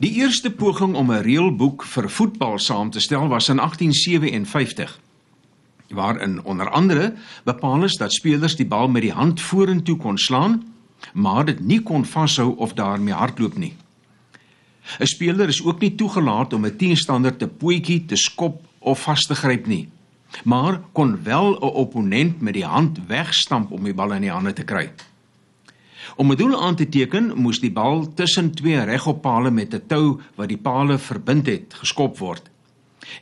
Die 0.00 0.14
eerste 0.16 0.48
poging 0.50 0.94
om 0.96 1.10
'n 1.12 1.20
reëlboek 1.20 1.82
vir 1.84 2.10
voetbal 2.10 2.58
saam 2.58 2.90
te 2.90 3.00
stel 3.00 3.28
was 3.28 3.48
in 3.48 3.58
1857 3.58 4.98
waarin 5.88 6.44
onder 6.44 6.70
andere 6.70 7.14
bepaal 7.44 7.84
is 7.84 7.96
dat 7.96 8.12
spelers 8.12 8.56
die 8.56 8.66
bal 8.66 8.88
met 8.88 9.02
die 9.02 9.12
hand 9.12 9.40
vorentoe 9.40 9.96
kon 9.96 10.18
slaan, 10.18 10.72
maar 11.12 11.44
dit 11.44 11.60
nie 11.60 11.82
kon 11.82 12.04
vashou 12.04 12.56
of 12.56 12.72
daarmee 12.72 13.14
hardloop 13.14 13.58
nie. 13.58 13.76
'n 14.98 15.06
Speler 15.06 15.48
is 15.48 15.64
ook 15.64 15.80
nie 15.80 15.94
toegelaat 15.94 16.52
om 16.52 16.64
'n 16.64 16.76
teenstander 16.76 17.36
te 17.36 17.48
pootjie, 17.48 18.04
te 18.06 18.16
skop 18.16 18.64
of 18.78 19.02
vas 19.02 19.26
te 19.26 19.34
gryp 19.34 19.66
nie, 19.66 19.88
maar 20.44 20.80
kon 20.92 21.22
wel 21.22 21.52
'n 21.52 21.62
opponent 21.62 22.40
met 22.40 22.54
die 22.54 22.64
hand 22.64 22.98
wegstamp 23.06 23.70
om 23.70 23.84
die 23.84 23.94
bal 23.94 24.12
in 24.12 24.22
die 24.22 24.32
hande 24.32 24.52
te 24.52 24.64
kry. 24.64 24.90
Om 26.16 26.32
'n 26.32 26.36
doel 26.36 26.62
aan 26.62 26.76
te 26.76 26.88
teken, 26.88 27.32
moes 27.34 27.60
die 27.60 27.72
bal 27.72 28.12
tussen 28.14 28.54
twee 28.54 28.84
regoppale 28.84 29.50
met 29.50 29.74
'n 29.74 29.82
tou 29.86 30.20
wat 30.34 30.48
die 30.48 30.58
pale 30.58 30.98
verbind 30.98 31.46
het, 31.46 31.74
geskop 31.74 32.18
word. 32.18 32.50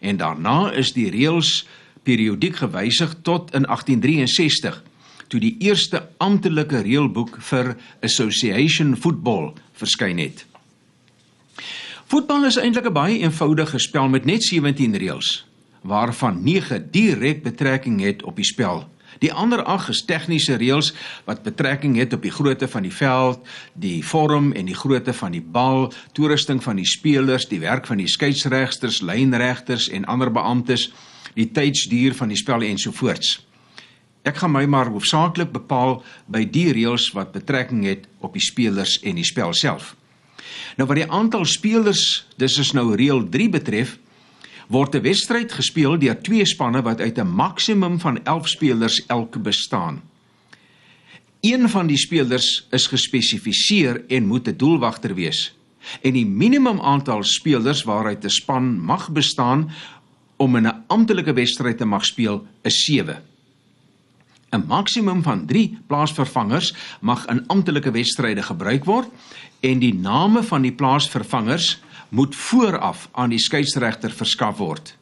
En 0.00 0.16
daarna 0.16 0.70
is 0.70 0.92
die 0.92 1.10
reëls 1.10 1.66
periodiek 2.02 2.56
gewysig 2.56 3.14
tot 3.22 3.54
in 3.54 3.66
1863 3.66 4.82
toe 5.28 5.40
die 5.40 5.56
eerste 5.60 6.08
amptelike 6.16 6.80
reëlboek 6.80 7.36
vir 7.50 7.74
Association 8.02 8.96
Football 8.96 9.52
verskyn 9.72 10.18
het. 10.18 10.46
Voetbal 12.08 12.48
is 12.48 12.56
eintlik 12.56 12.88
'n 12.88 12.92
baie 12.92 13.18
eenvoudige 13.18 13.78
spel 13.78 14.08
met 14.08 14.24
net 14.24 14.42
17 14.42 14.96
reëls, 14.96 15.44
waarvan 15.82 16.42
9 16.42 16.88
direk 16.90 17.42
betrekking 17.42 18.00
het 18.00 18.22
op 18.22 18.36
die 18.36 18.44
spel. 18.44 18.88
Die 19.18 19.32
ander 19.32 19.64
8 19.64 19.90
is 19.90 20.04
tegniese 20.06 20.56
reëls 20.60 20.92
wat 21.26 21.42
betrekking 21.42 21.96
het 21.98 22.12
op 22.14 22.22
die 22.22 22.32
grootte 22.34 22.68
van 22.70 22.86
die 22.86 22.94
veld, 22.94 23.42
die 23.74 23.98
vorm 24.06 24.52
en 24.52 24.70
die 24.70 24.76
grootte 24.78 25.12
van 25.12 25.34
die 25.34 25.42
bal, 25.42 25.88
toerusting 26.14 26.62
van 26.62 26.78
die 26.78 26.86
spelers, 26.86 27.48
die 27.50 27.60
werk 27.60 27.86
van 27.90 27.98
die 27.98 28.08
skeieregters, 28.08 29.02
lynregters 29.02 29.88
en 29.90 30.06
ander 30.06 30.30
beamptes, 30.30 30.88
die 31.34 31.50
tydsduur 31.50 32.14
van 32.14 32.30
die 32.30 32.38
spel 32.38 32.62
ensovoorts. 32.66 33.38
Ek 34.26 34.42
gaan 34.42 34.52
my 34.52 34.64
maar 34.70 34.90
hoofsaaklik 34.92 35.52
bepaal 35.54 36.02
by 36.30 36.44
die 36.44 36.68
reëls 36.76 37.10
wat 37.16 37.32
betrekking 37.32 37.86
het 37.88 38.06
op 38.20 38.34
die 38.36 38.44
spelers 38.44 38.98
en 39.06 39.18
die 39.18 39.26
spel 39.26 39.54
self. 39.56 39.94
Nou 40.78 40.86
wat 40.86 41.00
die 41.00 41.10
aantal 41.10 41.46
spelers, 41.48 42.26
dis 42.38 42.58
is 42.60 42.74
nou 42.76 42.92
reël 42.98 43.24
3 43.30 43.48
betref, 43.56 43.96
word 44.68 44.94
'n 44.94 45.02
wedstryd 45.02 45.52
gespeel 45.52 45.98
deur 45.98 46.20
twee 46.22 46.44
spanne 46.44 46.82
wat 46.82 47.00
uit 47.00 47.18
'n 47.18 47.26
maksimum 47.26 48.00
van 48.00 48.24
11 48.24 48.48
spelers 48.48 49.06
elk 49.06 49.42
bestaan. 49.42 50.02
Een 51.40 51.68
van 51.68 51.86
die 51.86 51.96
spelers 51.96 52.66
is 52.70 52.86
gespesifiseer 52.86 54.04
en 54.08 54.26
moet 54.26 54.48
'n 54.48 54.56
doelwagter 54.56 55.14
wees. 55.14 55.54
En 56.02 56.12
die 56.12 56.26
minimum 56.26 56.80
aantal 56.80 57.22
spelers 57.22 57.82
waaruit 57.82 58.24
'n 58.24 58.28
span 58.28 58.80
mag 58.80 59.10
bestaan 59.10 59.70
om 60.36 60.56
in 60.56 60.66
'n 60.66 60.84
amptelike 60.86 61.32
wedstryd 61.32 61.78
te 61.78 61.84
mag 61.84 62.04
speel 62.04 62.46
is 62.62 62.84
7. 62.84 63.22
'n 64.50 64.64
Maksimum 64.66 65.22
van 65.22 65.46
3 65.46 65.78
plaasvervangers 65.86 66.74
mag 67.00 67.26
in 67.26 67.46
amptelike 67.46 67.90
wedstryde 67.90 68.42
gebruik 68.42 68.84
word 68.84 69.08
en 69.60 69.78
die 69.78 69.94
name 69.94 70.42
van 70.42 70.62
die 70.62 70.72
plaasvervangers 70.72 71.78
moet 72.08 72.36
vooraf 72.36 73.08
aan 73.12 73.30
die 73.30 73.40
skeieregter 73.42 74.12
verskaf 74.14 74.58
word. 74.58 74.94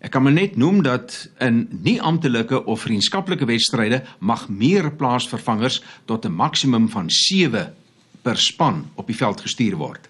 Ek 0.00 0.14
kan 0.14 0.24
maar 0.24 0.32
net 0.32 0.56
noem 0.56 0.80
dat 0.82 1.28
in 1.44 1.66
nie 1.84 1.98
amptelike 2.00 2.62
of 2.64 2.86
vriendskaplike 2.86 3.44
wedstryde 3.44 4.00
mag 4.18 4.48
meer 4.48 4.88
plaasvervangers 4.96 5.82
tot 6.08 6.24
'n 6.24 6.32
maksimum 6.32 6.88
van 6.88 7.10
7 7.10 7.74
per 8.22 8.36
span 8.36 8.88
op 8.94 9.06
die 9.06 9.16
veld 9.16 9.40
gestuur 9.40 9.76
word. 9.76 10.08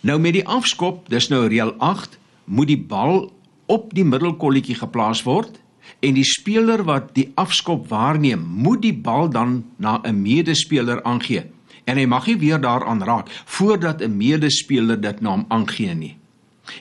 Nou 0.00 0.18
met 0.18 0.32
die 0.32 0.46
afskop, 0.46 1.08
dis 1.08 1.28
nou 1.28 1.48
reël 1.48 1.74
8, 1.78 2.18
moet 2.44 2.66
die 2.66 2.78
bal 2.78 3.32
op 3.66 3.94
die 3.94 4.04
middelkolletjie 4.04 4.74
geplaas 4.74 5.22
word 5.22 5.60
en 6.00 6.14
die 6.14 6.24
speler 6.24 6.84
wat 6.84 7.14
die 7.14 7.32
afskop 7.34 7.88
waarneem, 7.88 8.40
moet 8.40 8.82
die 8.82 8.94
bal 8.94 9.28
dan 9.28 9.64
na 9.76 10.00
'n 10.04 10.22
medespeler 10.22 11.02
aangee 11.02 11.44
en 11.84 11.96
hy 11.96 12.06
mag 12.06 12.26
nie 12.26 12.38
weer 12.38 12.60
daaraan 12.60 13.02
raak 13.02 13.28
voordat 13.44 14.02
'n 14.02 14.16
medespeler 14.16 15.00
dit 15.00 15.20
na 15.20 15.30
hom 15.30 15.44
aangee 15.48 15.94
nie. 15.94 16.16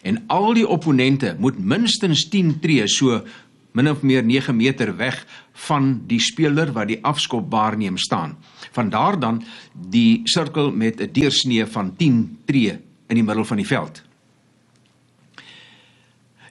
En 0.02 0.24
al 0.28 0.54
die 0.54 0.68
opponente 0.68 1.36
moet 1.40 1.60
minstens 1.60 2.28
10 2.30 2.60
tree 2.60 2.88
so 2.88 3.24
min 3.72 3.90
of 3.90 4.02
meer 4.02 4.24
9 4.24 4.56
meter 4.56 4.96
weg 4.98 5.26
van 5.68 6.02
die 6.08 6.20
speler 6.20 6.72
wat 6.74 6.88
die 6.88 7.00
afskop 7.06 7.52
waarneem 7.52 7.98
staan. 7.98 8.38
Vandaar 8.72 9.20
dan 9.20 9.44
die 9.74 10.22
sirkel 10.24 10.72
met 10.72 11.02
'n 11.02 11.12
deursnee 11.12 11.66
van 11.66 11.96
10 11.96 12.38
tree 12.46 12.80
in 13.08 13.16
die 13.16 13.24
middel 13.24 13.46
van 13.46 13.58
die 13.58 13.68
veld. 13.68 14.02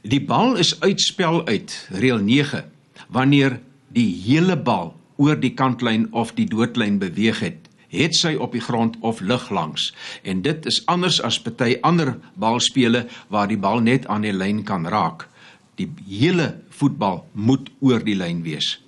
Die 0.02 0.20
bal 0.20 0.56
is 0.56 0.80
uitspel 0.80 1.46
uit 1.46 1.88
reël 1.90 2.18
9 2.18 2.64
wanneer 3.08 3.60
die 3.88 4.22
hele 4.24 4.56
bal 4.56 4.94
oor 5.16 5.40
die 5.40 5.54
kantlyn 5.54 6.12
of 6.12 6.32
die 6.34 6.46
doodlyn 6.46 6.98
beweeg 6.98 7.40
het 7.40 7.67
het 7.88 8.16
sy 8.16 8.34
op 8.34 8.52
die 8.52 8.62
grond 8.64 8.96
of 9.00 9.20
lug 9.20 9.50
langs. 9.50 9.94
En 10.22 10.42
dit 10.42 10.66
is 10.66 10.82
anders 10.86 11.20
as 11.22 11.40
party 11.40 11.78
ander 11.80 12.16
balspele 12.34 13.06
waar 13.28 13.48
die 13.48 13.58
bal 13.58 13.80
net 13.80 14.06
aan 14.06 14.26
die 14.26 14.32
lyn 14.32 14.62
kan 14.64 14.86
raak. 14.86 15.28
Die 15.76 15.90
hele 16.08 16.54
voetbal 16.68 17.24
moet 17.32 17.70
oor 17.80 18.04
die 18.04 18.16
lyn 18.16 18.42
wees. 18.42 18.78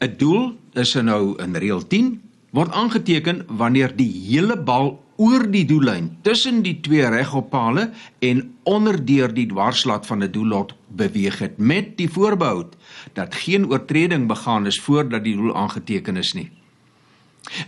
'n 0.00 0.16
Doel 0.18 0.56
is 0.74 0.94
nou 0.94 1.36
in 1.40 1.56
reël 1.56 1.86
10 1.86 2.20
word 2.50 2.72
aangeteken 2.72 3.44
wanneer 3.48 3.96
die 3.96 4.12
hele 4.28 4.56
bal 4.56 4.98
oor 5.16 5.46
die 5.48 5.64
doellyn 5.64 6.10
tussen 6.22 6.62
die 6.62 6.76
twee 6.84 7.08
regoppale 7.08 7.90
en 8.20 8.42
onderdeur 8.68 9.32
die 9.32 9.46
dwarslaat 9.48 10.06
van 10.06 10.22
'n 10.22 10.32
doellot 10.32 10.74
beweeg 10.88 11.38
het 11.38 11.58
met 11.58 11.96
die 11.96 12.08
voorbehou 12.08 12.66
dat 13.12 13.34
geen 13.34 13.66
oortreding 13.70 14.26
begaan 14.28 14.66
is 14.66 14.80
voordat 14.80 15.24
die 15.24 15.36
doel 15.36 15.56
aangeteken 15.56 16.16
is 16.16 16.32
nie. 16.32 16.50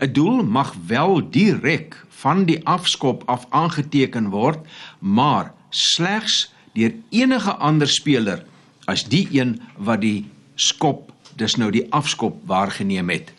'n 0.00 0.12
Doel 0.12 0.43
mag 0.44 0.75
wel 0.87 1.31
direk 1.31 2.06
van 2.09 2.44
die 2.44 2.66
afskop 2.66 3.22
af 3.27 3.47
aangeteken 3.49 4.28
word, 4.28 4.59
maar 4.99 5.55
slegs 5.71 6.53
deur 6.72 6.94
enige 7.11 7.55
ander 7.55 7.89
speler 7.89 8.44
as 8.87 9.05
die 9.05 9.28
een 9.31 9.61
wat 9.77 10.00
die 10.00 10.27
skop, 10.55 11.12
dis 11.37 11.56
nou 11.56 11.71
die 11.71 11.87
afskop 11.93 12.41
waargeneem 12.47 13.11
het. 13.12 13.33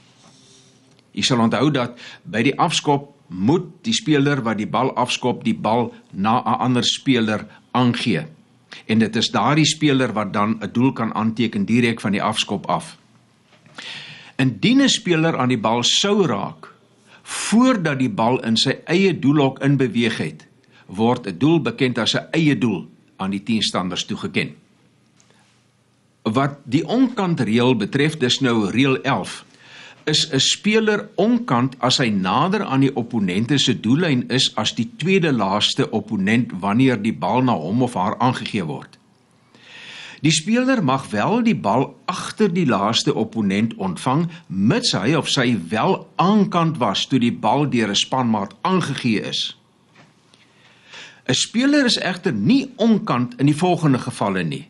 Jy 1.12 1.26
sal 1.26 1.42
onthou 1.44 1.72
dat 1.74 1.98
by 2.24 2.44
die 2.46 2.56
afskop 2.60 3.10
moet 3.30 3.66
die 3.86 3.94
speler 3.94 4.42
wat 4.46 4.58
die 4.58 4.70
bal 4.70 4.94
afskop 4.98 5.44
die 5.44 5.58
bal 5.58 5.94
na 6.12 6.40
'n 6.40 6.60
ander 6.66 6.84
speler 6.84 7.46
aangee. 7.72 8.26
En 8.86 9.00
dit 9.00 9.16
is 9.16 9.32
daardie 9.32 9.66
speler 9.66 10.14
wat 10.14 10.34
dan 10.34 10.58
'n 10.62 10.70
doel 10.72 10.94
kan 10.94 11.14
aanteken 11.14 11.66
direk 11.66 12.02
van 12.02 12.12
die 12.12 12.24
afskop 12.24 12.66
af. 12.68 12.98
Indien 14.40 14.82
'n 14.82 14.90
speler 14.90 15.38
aan 15.38 15.52
die 15.52 15.60
bal 15.60 15.84
sou 15.84 16.26
raak 16.26 16.72
voordat 17.24 18.00
die 18.00 18.10
bal 18.10 18.40
in 18.48 18.56
sy 18.58 18.80
eie 18.88 19.12
doelhok 19.20 19.60
inbeweeg 19.60 20.18
het, 20.18 20.48
word 20.88 21.28
'n 21.28 21.38
doel 21.38 21.60
bekend 21.62 21.98
as 21.98 22.16
'n 22.16 22.28
eie 22.32 22.58
doel 22.58 22.88
aan 23.18 23.30
die 23.30 23.44
teenstanders 23.44 24.06
toegeken. 24.06 24.56
Wat 26.24 26.58
die 26.64 26.86
onkant 26.88 27.40
reël 27.40 27.76
betref, 27.76 28.18
dis 28.18 28.40
nou 28.40 28.70
reël 28.72 29.02
11, 29.04 29.46
is 30.06 30.32
'n 30.32 30.40
speler 30.40 31.10
onkant 31.16 31.76
as 31.80 31.98
hy 31.98 32.10
nader 32.10 32.64
aan 32.64 32.80
die 32.80 32.96
opponente 32.96 33.58
se 33.58 33.80
doellyn 33.80 34.24
is 34.30 34.56
as 34.56 34.76
die 34.76 34.90
tweede 34.98 35.32
laaste 35.32 35.90
opponent 35.92 36.52
wanneer 36.60 37.02
die 37.02 37.14
bal 37.14 37.42
na 37.42 37.54
hom 37.54 37.82
of 37.84 37.94
haar 37.94 38.18
aangegee 38.18 38.64
word. 38.64 38.99
Die 40.22 40.32
speler 40.32 40.84
mag 40.84 41.10
wel 41.10 41.44
die 41.44 41.56
bal 41.56 41.96
agter 42.06 42.52
die 42.54 42.66
laaste 42.68 43.14
opponent 43.16 43.76
ontvang 43.80 44.26
mits 44.48 44.92
hy 44.92 45.14
of 45.16 45.30
sy 45.32 45.54
wel 45.72 46.02
aankant 46.20 46.80
was 46.82 47.06
toe 47.08 47.20
die 47.24 47.32
bal 47.32 47.70
deur 47.70 47.90
'n 47.90 47.96
spanmaat 47.96 48.56
aangegee 48.62 49.22
is. 49.22 49.56
'n 51.28 51.34
Speler 51.34 51.86
is 51.86 51.98
egter 51.98 52.34
nie 52.34 52.72
onkant 52.76 53.40
in 53.40 53.46
die 53.46 53.56
volgende 53.56 54.00
gevalle 54.00 54.44
nie: 54.44 54.68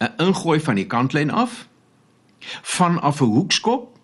'n 0.00 0.12
ingooi 0.18 0.60
van 0.60 0.74
die 0.74 0.86
kantlyn 0.86 1.30
af, 1.30 1.68
vanaf 2.62 3.20
'n 3.20 3.24
hoekskop 3.24 3.98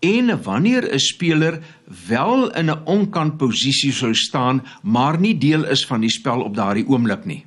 en 0.00 0.42
wanneer 0.42 0.92
'n 0.92 0.98
speler 0.98 1.62
wel 2.08 2.50
in 2.50 2.70
'n 2.70 2.84
onkant 2.84 3.36
posisie 3.36 3.92
sou 3.92 4.14
staan, 4.14 4.62
maar 4.82 5.20
nie 5.20 5.38
deel 5.38 5.64
is 5.64 5.86
van 5.86 6.00
die 6.00 6.10
spel 6.10 6.40
op 6.40 6.54
daardie 6.54 6.88
oomblik 6.88 7.24
nie. 7.24 7.44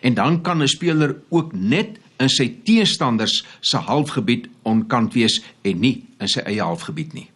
En 0.00 0.14
dan 0.14 0.42
kan 0.42 0.62
'n 0.62 0.68
speler 0.68 1.16
ook 1.28 1.52
net 1.52 1.98
in 2.18 2.28
sy 2.28 2.54
teestanders 2.64 3.44
se 3.60 3.76
halfgebied 3.76 4.48
onkant 4.62 5.14
wees 5.14 5.40
en 5.62 5.80
nie 5.80 6.04
in 6.20 6.28
sy 6.28 6.40
eie 6.40 6.62
halfgebied 6.62 7.12
nie. 7.12 7.30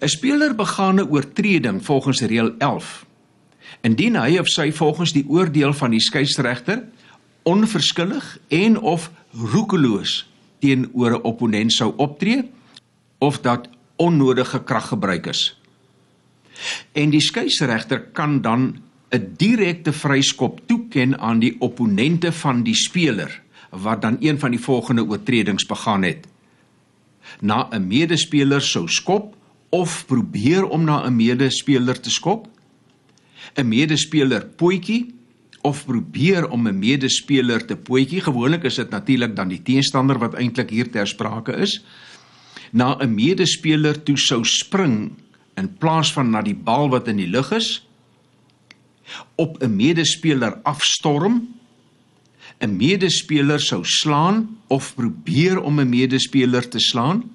'n 0.00 0.08
Speler 0.08 0.54
begaan 0.54 1.00
'n 1.00 1.10
oortreding 1.10 1.84
volgens 1.84 2.20
reël 2.20 2.54
11. 2.58 3.06
Indien 3.80 4.16
hy 4.16 4.38
of 4.38 4.48
sy 4.48 4.72
volgens 4.72 5.12
die 5.12 5.24
oordeel 5.28 5.72
van 5.72 5.90
die 5.90 6.00
skeieregter 6.00 6.84
onverskillig 7.42 8.38
en 8.48 8.80
of 8.80 9.10
roekeloos 9.30 10.28
teenoor 10.58 11.10
'n 11.10 11.22
opponent 11.22 11.72
sou 11.72 11.92
optree 11.96 12.50
of 13.18 13.40
dat 13.40 13.68
onnodige 13.96 14.62
krag 14.62 14.88
gebruik 14.88 15.26
is. 15.26 15.60
En 16.92 17.10
die 17.10 17.20
skeieregter 17.20 18.00
kan 18.00 18.40
dan 18.40 18.82
'n 19.12 19.34
direkte 19.36 19.92
vryskop 19.92 20.60
toeken 20.66 21.18
aan 21.20 21.38
die 21.38 21.56
opponente 21.60 22.32
van 22.32 22.62
die 22.62 22.74
speler 22.74 23.42
wat 23.70 24.02
dan 24.02 24.16
een 24.20 24.38
van 24.38 24.50
die 24.50 24.60
volgende 24.60 25.04
oortredings 25.04 25.66
begaan 25.66 26.02
het. 26.02 26.26
Na 27.40 27.68
'n 27.70 27.86
medespeler 27.86 28.60
sou 28.60 28.88
skop 28.88 29.36
of 29.68 30.06
probeer 30.06 30.64
om 30.68 30.84
na 30.84 31.04
'n 31.04 31.16
medespeler 31.16 32.00
te 32.00 32.10
skop, 32.10 32.48
'n 33.54 33.68
medespeler 33.68 34.46
potjie 34.46 35.14
of 35.60 35.84
probeer 35.84 36.48
om 36.48 36.68
'n 36.68 36.78
medespeler 36.78 37.66
te 37.66 37.76
potjie. 37.76 38.20
Gewoonlik 38.20 38.64
is 38.64 38.74
dit 38.74 38.90
natuurlik 38.90 39.36
dan 39.36 39.48
die 39.48 39.62
teenstander 39.62 40.18
wat 40.18 40.34
eintlik 40.34 40.70
hier 40.70 40.90
ter 40.90 41.06
sprake 41.06 41.52
is. 41.52 41.84
Na 42.70 42.96
'n 42.98 43.14
medespeler 43.14 44.02
toe 44.02 44.16
sou 44.16 44.44
spring 44.44 45.12
in 45.54 45.76
plaas 45.78 46.12
van 46.12 46.30
na 46.30 46.42
die 46.42 46.56
bal 46.56 46.88
wat 46.88 47.08
in 47.08 47.16
die 47.16 47.28
lug 47.28 47.52
is 47.52 47.86
op 49.34 49.62
'n 49.62 49.76
medespeler 49.76 50.60
afstorm 50.62 51.48
'n 52.60 52.76
medespeler 52.76 53.60
sou 53.60 53.84
slaan 53.84 54.58
of 54.66 54.94
probeer 54.94 55.60
om 55.60 55.80
'n 55.80 55.88
medespeler 55.88 56.68
te 56.68 56.78
slaan 56.78 57.30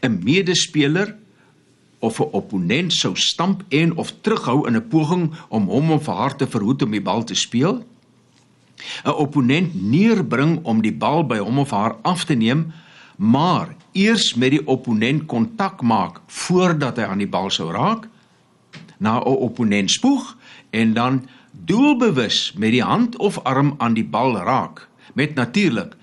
'n 0.00 0.20
medespeler 0.22 1.16
of 1.98 2.20
'n 2.20 2.28
opponent 2.32 2.92
sou 2.92 3.16
stamp 3.16 3.64
en 3.68 3.96
of 3.96 4.14
terughou 4.20 4.66
in 4.66 4.76
'n 4.76 4.88
poging 4.88 5.32
om 5.48 5.68
hom 5.68 5.90
of 5.90 6.06
haar 6.06 6.36
te 6.36 6.46
verhoed 6.46 6.82
om 6.82 6.90
die 6.90 7.02
bal 7.02 7.24
te 7.24 7.34
speel 7.34 7.84
'n 9.04 9.10
opponent 9.10 9.74
neerbring 9.74 10.64
om 10.64 10.82
die 10.82 10.94
bal 10.94 11.26
by 11.26 11.38
hom 11.38 11.58
of 11.58 11.70
haar 11.70 11.96
af 12.02 12.24
te 12.24 12.34
neem 12.34 12.72
maar 13.16 13.76
eers 13.92 14.34
met 14.34 14.50
die 14.50 14.66
opponent 14.66 15.26
kontak 15.26 15.82
maak 15.82 16.20
voordat 16.26 16.96
hy 16.96 17.02
aan 17.02 17.18
die 17.18 17.30
bal 17.30 17.50
sou 17.50 17.72
raak 17.72 18.08
na 18.98 19.18
'n 19.18 19.24
opponent 19.26 19.90
spoeg 19.90 20.36
en 20.70 20.94
dan 20.94 21.28
doelbewus 21.50 22.52
met 22.56 22.70
die 22.70 22.82
hand 22.82 23.16
of 23.16 23.38
arm 23.42 23.74
aan 23.78 23.94
die 23.94 24.04
bal 24.04 24.36
raak 24.36 24.88
met 25.14 25.34
natuurlik 25.34 25.96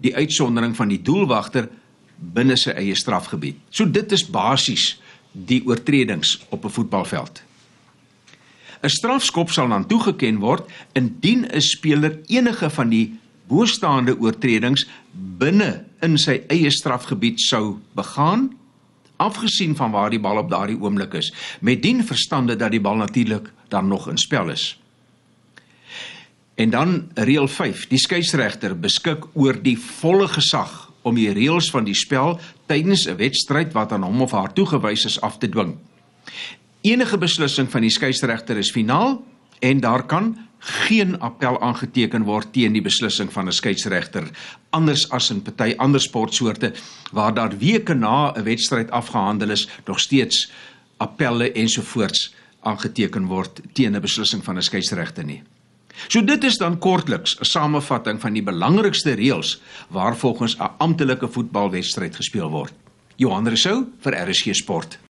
die 0.00 0.14
uitsondering 0.16 0.76
van 0.76 0.88
die 0.88 1.02
doelwagter 1.02 1.68
binne 2.18 2.56
sy 2.56 2.70
eie 2.70 2.94
strafgebied. 2.98 3.58
So 3.70 3.86
dit 3.90 4.12
is 4.12 4.26
basies 4.26 4.96
die 5.32 5.62
oortredings 5.66 6.38
op 6.48 6.64
'n 6.64 6.70
voetbalveld. 6.70 7.42
'n 8.82 8.88
Strafskop 8.88 9.50
sal 9.50 9.68
dan 9.68 9.86
toegeken 9.86 10.38
word 10.38 10.66
indien 10.92 11.46
'n 11.46 11.60
speler 11.60 12.18
enige 12.26 12.70
van 12.70 12.88
die 12.88 13.18
bostaande 13.48 14.18
oortredings 14.18 14.86
binne 15.12 15.84
in 16.00 16.18
sy 16.18 16.42
eie 16.48 16.70
strafgebied 16.70 17.40
sou 17.40 17.78
begaan 17.94 18.57
afgesien 19.18 19.76
van 19.76 19.90
waar 19.90 20.10
die 20.10 20.20
bal 20.22 20.38
op 20.38 20.50
daardie 20.50 20.78
oomblik 20.80 21.14
is 21.18 21.32
met 21.60 21.82
dien 21.82 22.04
verstande 22.04 22.56
dat 22.56 22.70
die 22.70 22.80
bal 22.80 22.96
natuurlik 22.96 23.50
dan 23.68 23.88
nog 23.88 24.08
in 24.08 24.18
spel 24.18 24.50
is. 24.50 24.78
En 26.58 26.70
dan 26.70 27.10
reël 27.14 27.48
5 27.48 27.86
die 27.86 27.98
skeieregter 27.98 28.74
beskik 28.78 29.26
oor 29.34 29.58
die 29.62 29.78
volle 29.78 30.28
gesag 30.28 30.88
om 31.06 31.14
die 31.14 31.30
reëls 31.32 31.70
van 31.70 31.86
die 31.86 31.94
spel 31.94 32.40
tydens 32.66 33.06
'n 33.06 33.16
wedstryd 33.16 33.72
wat 33.72 33.92
aan 33.92 34.02
hom 34.02 34.22
of 34.22 34.32
haar 34.32 34.52
toegewys 34.52 35.04
is 35.04 35.20
af 35.20 35.38
te 35.38 35.48
dwing. 35.48 35.76
Enige 36.80 37.18
beslissing 37.18 37.70
van 37.70 37.80
die 37.80 37.90
skeieregter 37.90 38.56
is 38.56 38.70
finaal 38.70 39.24
en 39.58 39.80
daar 39.80 40.06
kan 40.06 40.47
geen 40.58 41.20
appel 41.20 41.60
aangeteken 41.60 42.24
word 42.24 42.52
teen 42.52 42.72
die 42.72 42.82
beslissing 42.82 43.32
van 43.32 43.48
'n 43.48 43.52
skeieregter 43.52 44.30
anders 44.70 45.10
as 45.10 45.30
in 45.30 45.42
party 45.42 45.74
ander 45.76 46.00
sportsoorte 46.00 46.72
waar 47.12 47.34
daar 47.34 47.58
weke 47.58 47.94
na 47.94 48.32
'n 48.32 48.42
wedstryd 48.42 48.90
afgehandel 48.90 49.50
is 49.50 49.68
nog 49.86 50.00
steeds 50.00 50.50
appelle 50.96 51.52
ensovoorts 51.52 52.34
aangeteken 52.60 53.26
word 53.26 53.60
teen 53.72 53.94
'n 53.96 54.00
beslissing 54.00 54.44
van 54.44 54.56
'n 54.56 54.62
skeieregter 54.62 55.24
nie. 55.24 55.42
So 56.06 56.22
dit 56.22 56.44
is 56.44 56.58
dan 56.58 56.78
kortliks 56.78 57.36
'n 57.40 57.44
samevatting 57.44 58.20
van 58.20 58.32
die 58.32 58.42
belangrikste 58.42 59.12
reëls 59.12 59.60
waar 59.88 60.16
volgens 60.16 60.56
'n 60.56 60.70
amptelike 60.78 61.28
voetbalwedstryd 61.28 62.16
gespeel 62.16 62.50
word. 62.50 62.72
Johan 63.16 63.46
Rousseau 63.46 63.86
vir 64.00 64.28
RSG 64.28 64.54
Sport. 64.54 65.07